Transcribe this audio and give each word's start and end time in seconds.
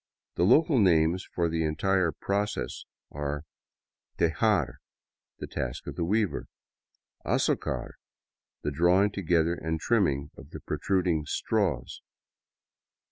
The 0.33 0.45
local 0.45 0.79
names 0.79 1.23
for 1.31 1.47
the 1.47 1.63
entire 1.63 2.11
process 2.11 2.85
are:" 3.11 3.43
Tejar 4.17 4.77
"—the 5.39 5.45
task 5.45 5.85
of 5.85 5.95
the 5.95 6.03
weaver." 6.03 6.47
Azocar"— 7.33 7.91
the 8.63 8.71
drawing 8.71 9.11
together 9.11 9.53
and 9.53 9.79
trimming 9.79 10.31
of 10.35 10.49
the 10.49 10.59
protruding" 10.59 11.25
straws." 11.27 12.01